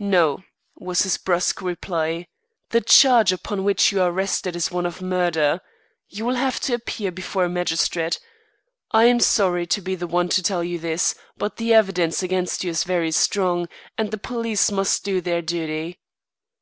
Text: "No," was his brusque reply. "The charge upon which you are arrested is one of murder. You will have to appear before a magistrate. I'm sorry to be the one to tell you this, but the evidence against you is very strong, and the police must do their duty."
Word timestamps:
"No," 0.00 0.42
was 0.76 1.02
his 1.02 1.18
brusque 1.18 1.60
reply. 1.60 2.26
"The 2.70 2.80
charge 2.80 3.32
upon 3.32 3.64
which 3.64 3.92
you 3.92 4.00
are 4.00 4.10
arrested 4.10 4.56
is 4.56 4.70
one 4.70 4.86
of 4.86 5.02
murder. 5.02 5.60
You 6.08 6.24
will 6.24 6.36
have 6.36 6.58
to 6.60 6.72
appear 6.72 7.10
before 7.12 7.44
a 7.44 7.50
magistrate. 7.50 8.18
I'm 8.92 9.20
sorry 9.20 9.66
to 9.66 9.82
be 9.82 9.94
the 9.94 10.06
one 10.06 10.30
to 10.30 10.42
tell 10.42 10.64
you 10.64 10.78
this, 10.78 11.14
but 11.36 11.58
the 11.58 11.74
evidence 11.74 12.22
against 12.22 12.64
you 12.64 12.70
is 12.70 12.84
very 12.84 13.10
strong, 13.10 13.68
and 13.98 14.10
the 14.10 14.16
police 14.16 14.72
must 14.72 15.04
do 15.04 15.20
their 15.20 15.42
duty." 15.42 15.98